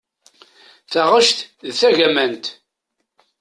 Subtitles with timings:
[0.91, 2.45] Taɣect d tagamant.